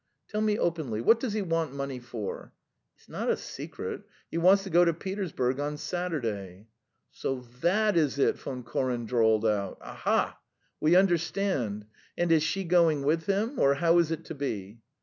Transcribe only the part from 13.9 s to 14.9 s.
is it to be?"